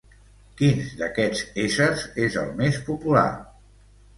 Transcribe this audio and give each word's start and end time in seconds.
Quin 0.61 0.79
d'aquests 1.01 1.43
éssers 1.65 2.07
és 2.29 2.39
el 2.45 2.51
més 2.63 2.81
popular? 2.89 3.29